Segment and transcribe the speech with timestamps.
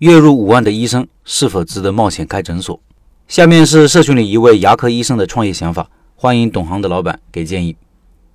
[0.00, 2.78] 月入五万的医生是否值得冒险开诊所？
[3.28, 7.74] 下面是社群里一位牙科医生的创业想法，欢迎懂行的老板给建议。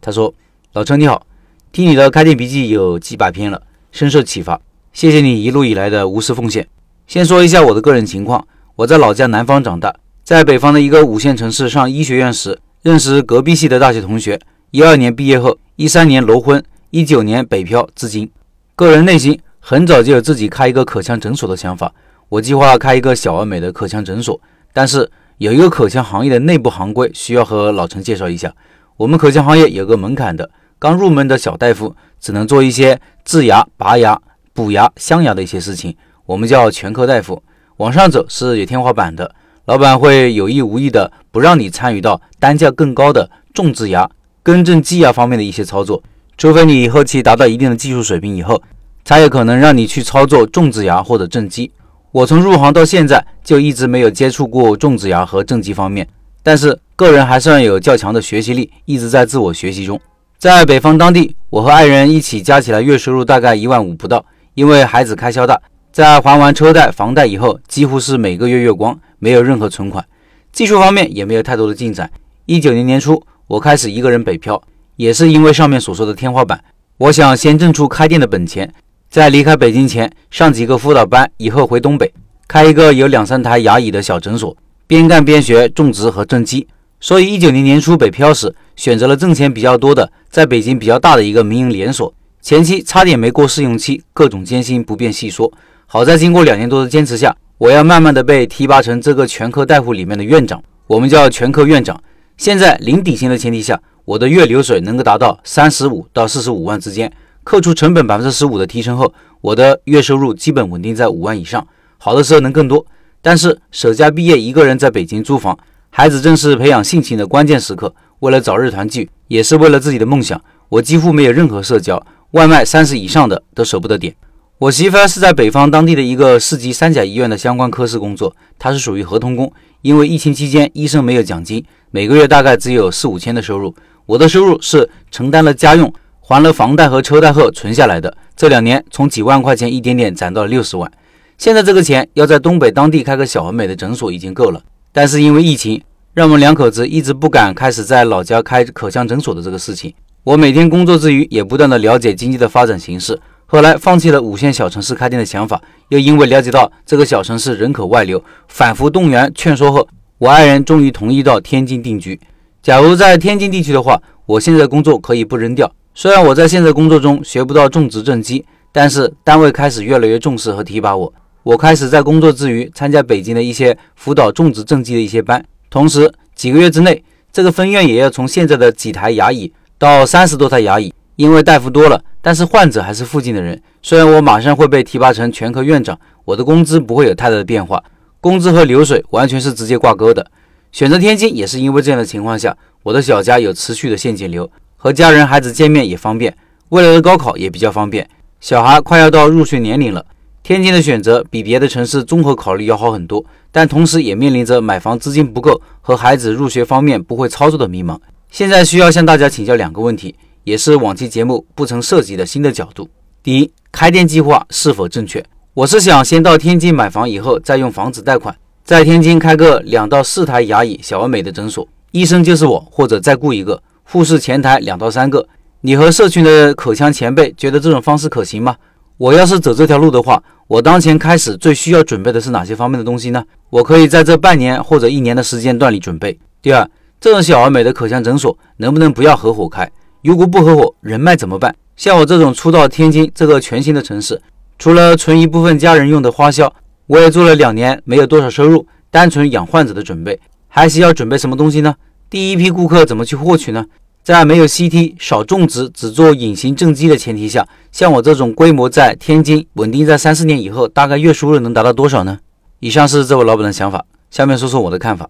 [0.01, 0.33] 他说
[0.73, 1.23] ：“老陈你好，
[1.71, 3.61] 听你的开店笔记有几百篇了，
[3.91, 4.59] 深受启发，
[4.91, 6.67] 谢谢你一路以来的无私奉献。
[7.05, 9.93] 先说一下我的个人情况，我在老家南方长大，
[10.23, 14.39] 在北方的一个五线城市上医学院时，认识隔壁系的大学同学，
[14.71, 18.31] 一二年毕业后，一三年楼婚，一九年北漂，至今。
[18.75, 21.93] 个人内心。”很早就有自己开一个口腔诊所的想法，
[22.27, 24.41] 我计划开一个小而美的口腔诊所。
[24.73, 28.51] 但是有一个口腔行业的内部行规需要和老陈介绍一下。
[28.97, 34.19] 我们口腔行业有个门槛的，刚入门的小大夫只能做一些治牙、拔牙、
[34.51, 37.41] 补牙、镶牙的一些事情，我们叫全科大夫。
[37.77, 39.33] 往上走是有天花板的，
[39.65, 44.09] 老板会有意无意的不让你参与到单价更高的种植牙、
[44.41, 46.01] 更正畸牙方面的一些操作，
[46.35, 48.61] 除非你后期达到一定的技术水平以后。
[49.03, 51.71] 才有可能让你去操作种植牙或者正畸。
[52.11, 56.07] 我从入行到现在就一直没有接触过种植牙和正畸方面，
[56.43, 59.99] 但是个人还算有较强的学习力，一直在自我学习中。
[60.37, 70.03] 在北方当地，我和爱人一起加起来月收入大概一万五不到，因为孩子开销大，在还完车贷、房贷以后，几乎是每个月月光，没有任何存款。
[70.51, 72.11] 技术方面也没有太多的进展。
[72.45, 74.61] 一九年年初，我开始一个人北漂，
[74.97, 76.61] 也是因为上面所说的天花板，
[76.97, 78.73] 我想先挣出开店的本钱。
[79.11, 82.13] 在离开北京前，上几个辅导班，以后回东北
[82.47, 84.55] 开一个有两三台牙椅的小诊所，
[84.87, 86.65] 边干边学种植和正畸。
[87.01, 92.13] 所以一九年年初北漂时，选择了挣钱比较多的，在北京比较大的一个民营连锁。
[92.41, 95.51] 前期差点没过试用期，各种艰辛不便细说。
[95.87, 102.01] 好在经过两年多的坚持下，我要慢慢的被提拔成这个全科大夫里面的院长，我们叫全科院长。
[102.37, 107.11] 现在零底薪的前提下，我的月流水能够达到三十五到四十五万之间。
[107.51, 112.85] 扣除成本百分之十五的提成后，我的月收入基本稳定在五万以上，好的时候能更多。
[113.21, 122.01] 但是舍家毕业，一个人在北京租房，孩子正是培养性情的关键时刻，为了早日团聚，也是为了自己的梦想，我几乎没有任何社交，
[122.31, 124.15] 外卖三十以上的都舍不得点。
[124.57, 129.51] 我媳妇是在北方当地的一个市级三甲医院的相关科室工作，她是属于合同工，
[129.81, 133.75] 因为疫情期间医生没有奖金，每个月大概只有四五千的收入。
[134.05, 135.93] 我的收入是承担了家用。
[136.23, 140.89] 还了房贷和车贷后存下来的，这两年从几万块钱一点点攒到了六十万。
[141.37, 144.61] 现在这个钱要在东北当地开个小而美的诊所已经够了，
[144.93, 145.81] 但是因为疫情，
[146.13, 149.91] 让我们两口子一直不敢开始在老家开口腔诊所的这个事情。
[150.23, 155.59] 我每天工作之余也不断的了解经济的发展形势，后来放弃了五线小城市开店的想法，
[155.89, 159.87] 又因为了解到这个小城市人口外流，反复动员劝说后，
[160.19, 162.19] 我爱人终于同意到天津定居。
[162.61, 165.69] 假如在天津地区的话，我现在工作可以不扔掉。
[165.93, 171.13] 虽然我在现在工作中学不到种植正畸，但是单位开始越来越重视和提拔我。
[171.43, 180.93] 我开始在工作之余参加北京的一些辅导种植正畸的一些班，同时几个月之内，这个分院也要从现在的几台牙椅到三十多台牙椅。
[181.17, 183.61] 因为大夫多了，但是患者还是附近的人。
[183.83, 187.83] 虽然我马上会被提拔成全科院长，我的工资不会有太大的变化，
[188.19, 190.25] 工资和流水完全是直接挂钩的。
[190.71, 194.49] 选择天津也是因为这样的情况下，我的小家有持续的现金流。
[194.83, 196.35] 和家人孩子见面也方便，
[196.69, 198.09] 未来的高考也比较方便。
[198.39, 200.03] 小孩快要到入学年龄了，
[200.41, 207.95] 天津的选择比别的城市综合考虑要好很多，但同时也面临着买房资金不够和孩子入学方面不会操作的迷茫。
[208.31, 210.15] 现在需要向大家请教两个问题，
[210.45, 212.89] 也是往期节目不曾涉及的新的角度。
[213.21, 215.23] 第一，开店计划是否正确？
[215.53, 223.61] 我是想先到天津买房，以后再用房子贷款，在天津开个两到四台牙医小而美的诊所，医生就是我，或者再雇一个。
[223.91, 225.27] 护士前台两到三个，
[225.59, 228.55] 你和社群的口腔前辈觉得这种方式可行吗？
[228.95, 233.21] 我要是走这条路的话，我当前开始最需要准备的是哪些方面的东西呢？
[233.49, 236.17] 我可以在这半年或者一年的时间段里准备。
[236.41, 236.65] 第二，
[237.01, 239.69] 这种小而美的口腔诊所能不能不要合伙开？
[240.03, 241.53] 如果不合伙，人脉怎么办？
[241.75, 244.21] 像我这种初到天津这个全新的城市，
[244.57, 246.53] 除了存一部分家人用的花销，
[246.87, 250.17] 我也做了两年没有多少收入，单纯养患者的准备，
[250.47, 251.75] 还需要准备什么东西呢？
[252.09, 253.65] 第一批顾客怎么去获取呢？
[254.03, 262.17] 在没有 CT、少种植、只做隐形正畸的前提下，像我这种规模在天津稳定在三四年以后，大概月收入能达到多少呢？
[262.59, 265.07] 以上是这位老板的想法，下面说说我的看法。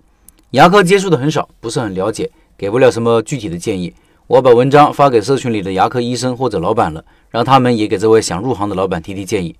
[0.52, 3.94] 牙科接触的很少，不是很了解，给不了什么具体的建议。
[4.28, 9.56] 我把文章发给社群里的牙科医生或者老板了，让他们也给这位想入行的老板提提建议。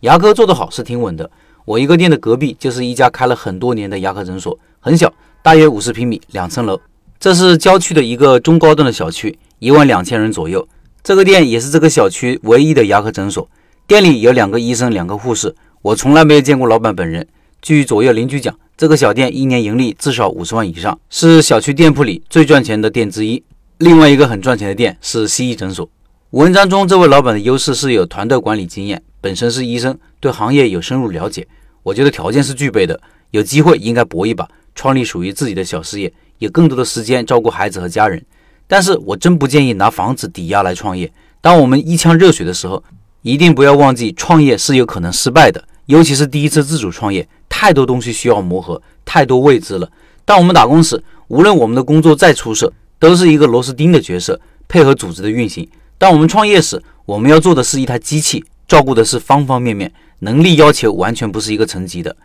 [0.00, 1.28] 牙科做得好是挺稳的，
[1.64, 5.12] 我一个店的隔壁就是一家开了很多年的牙科诊所，很小，
[5.42, 6.80] 大约五十平米，两层楼。
[7.18, 10.68] 这是郊区的一个中高端的小区，一万两千人左右。
[11.02, 13.48] 这个店也是这个小区唯一的牙科诊所。
[13.86, 15.54] 店里有两个医生，两个护士。
[15.82, 17.26] 我从来没有见过老板本人。
[17.62, 23.42] 据左右邻居讲，这个小店一年盈利至少五十万以上，是小区店铺里最赚钱的店之一。
[23.78, 25.88] 另外一个很赚钱的店是西医诊所。
[26.30, 31.46] 文章中这位老板的优势是有团队管理经验，本身是医生，对行业有深入了解。
[31.82, 38.24] 我觉得条件是具备的，有机会应该搏一把，创立属于自己的小事业，有更多的时间照顾孩子和家人。
[38.66, 41.12] 但是我真不建议拿房子抵押来创业。
[41.40, 42.82] 当我们一腔热血的时候，
[43.22, 49.88] 一定不要忘记创业是有可能失败的，尤其是第一次自主创业，太多东西需要磨合，太多未知了。
[50.24, 55.68] 当我们打工时，无论我们的工作再出色，都是一个螺丝钉的角色，配合组织的运行。
[55.98, 62.16] 当我们创业时，我们要做的是一台机器，照顾的是方方面面，能力要求完全不是一个层级的。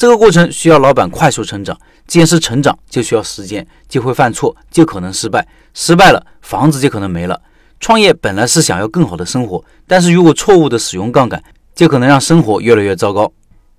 [0.00, 7.38] 这个过程需要老板快速成长，既然是成长，就需要时间，就会犯错，就可能失败，失败了，房子就可能没了。
[7.80, 11.44] 创业本来是想要更好的生活，但是如果错误的使用杠杆，
[11.74, 13.30] 就可能让生活越来越糟糕。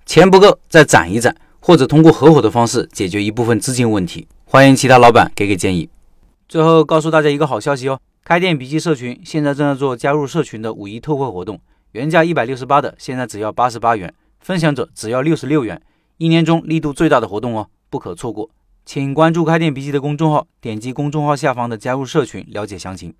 [0.06, 4.28] 钱不够再攒一攒，或者通过合伙的方式解决一部分资金问题。
[4.44, 5.88] 欢迎其他老板给给建议。
[6.48, 7.98] 最后告诉大家一个好消息哦。
[8.22, 11.58] 开店笔记社群现在正在做加入社群的五一特惠活动，
[11.90, 15.82] 原价一百六十八的，现在只要八十八元，分享者只要六十六元，
[16.22, 18.48] 一年中力度最大的活动哦，不可错过。
[18.84, 23.12] 请关注开店笔记的公众号，点击公众号下方的加入社群了解详情。